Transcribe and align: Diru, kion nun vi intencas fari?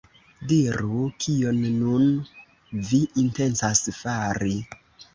Diru, 0.51 1.01
kion 1.25 1.61
nun 1.83 2.09
vi 2.91 3.05
intencas 3.27 3.87
fari? 4.03 4.55